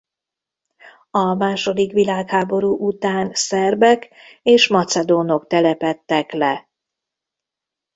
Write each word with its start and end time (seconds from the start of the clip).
A 1.11 1.33
második 1.33 1.91
világháború 1.91 2.77
után 2.87 3.29
szerbek 3.33 4.09
és 4.41 4.67
macedónok 4.67 5.47
telepedtek 5.47 6.31
le. 6.31 6.69